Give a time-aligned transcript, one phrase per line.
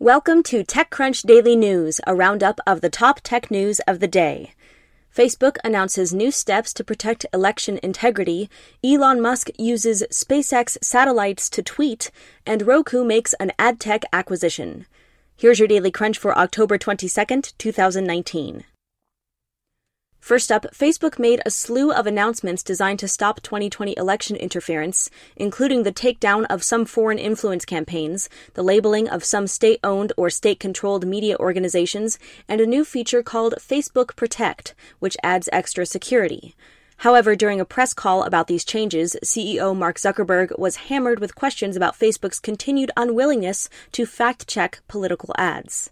[0.00, 4.52] Welcome to TechCrunch Daily News, a roundup of the top tech news of the day.
[5.16, 8.50] Facebook announces new steps to protect election integrity,
[8.82, 12.10] Elon Musk uses SpaceX satellites to tweet,
[12.44, 14.86] and Roku makes an ad tech acquisition.
[15.36, 18.64] Here's your daily crunch for October 22nd, 2019.
[20.24, 25.82] First up, Facebook made a slew of announcements designed to stop 2020 election interference, including
[25.82, 30.58] the takedown of some foreign influence campaigns, the labeling of some state owned or state
[30.58, 36.54] controlled media organizations, and a new feature called Facebook Protect, which adds extra security.
[36.96, 41.76] However, during a press call about these changes, CEO Mark Zuckerberg was hammered with questions
[41.76, 45.90] about Facebook's continued unwillingness to fact check political ads.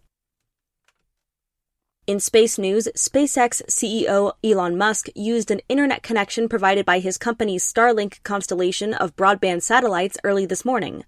[2.05, 7.65] In space news, SpaceX CEO Elon Musk used an internet connection provided by his company's
[7.65, 11.05] Starlink constellation of broadband satellites early this morning.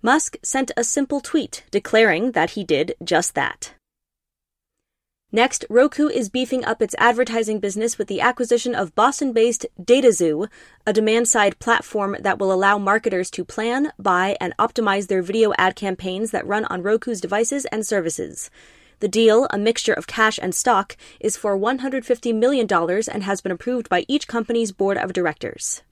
[0.00, 3.74] Musk sent a simple tweet declaring that he did just that.
[5.32, 10.48] Next, Roku is beefing up its advertising business with the acquisition of Boston based DataXu,
[10.86, 15.52] a demand side platform that will allow marketers to plan, buy, and optimize their video
[15.58, 18.50] ad campaigns that run on Roku's devices and services.
[19.00, 23.52] The deal, a mixture of cash and stock, is for $150 million and has been
[23.52, 25.82] approved by each company's board of directors.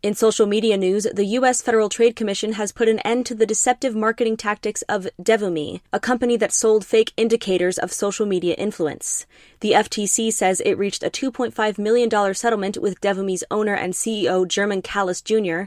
[0.00, 1.60] In social media news, the U.S.
[1.60, 5.98] Federal Trade Commission has put an end to the deceptive marketing tactics of Devumi, a
[5.98, 9.26] company that sold fake indicators of social media influence.
[9.58, 14.82] The FTC says it reached a $2.5 million settlement with Devumi's owner and CEO German
[14.82, 15.62] Calas Jr.,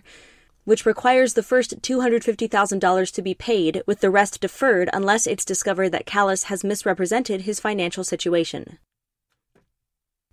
[0.64, 5.90] which requires the first $250,000 to be paid, with the rest deferred unless it's discovered
[5.90, 8.78] that Calas has misrepresented his financial situation.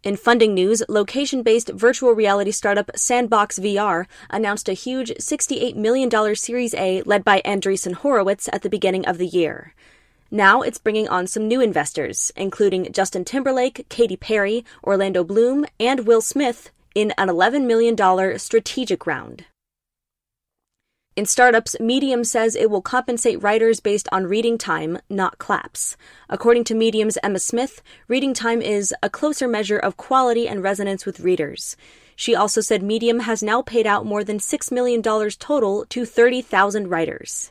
[0.04, 6.36] In funding news, location based virtual reality startup Sandbox VR announced a huge $68 million
[6.36, 9.74] Series A led by Andreessen Horowitz at the beginning of the year.
[10.30, 16.06] Now it's bringing on some new investors, including Justin Timberlake, Katy Perry, Orlando Bloom, and
[16.06, 19.46] Will Smith, in an $11 million strategic round.
[21.18, 25.96] In startups, Medium says it will compensate writers based on reading time, not claps.
[26.28, 31.04] According to Medium's Emma Smith, reading time is a closer measure of quality and resonance
[31.04, 31.76] with readers.
[32.14, 36.86] She also said Medium has now paid out more than $6 million total to 30,000
[36.86, 37.50] writers.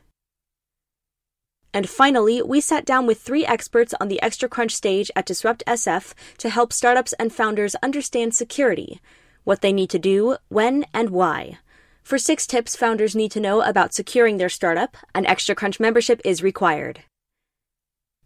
[1.73, 5.61] And finally, we sat down with three experts on the Extra Crunch stage at Disrupt
[5.67, 9.01] SF to help startups and founders understand security,
[9.43, 11.57] what they need to do, when, and why.
[12.07, 16.21] For six tips founders need to know about securing their startup, an Extra Crunch membership
[16.23, 17.01] is required.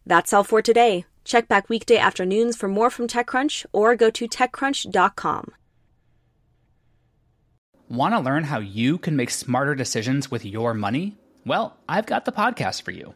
[0.06, 1.06] That's all for today.
[1.25, 5.53] Check back weekday afternoons for more from TechCrunch or go to TechCrunch.com.
[7.90, 11.18] Want to learn how you can make smarter decisions with your money?
[11.44, 13.16] Well, I've got the podcast for you.